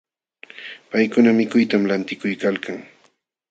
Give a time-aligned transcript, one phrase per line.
[0.91, 2.77] Paykuna mikuytam lantinakuykalkan.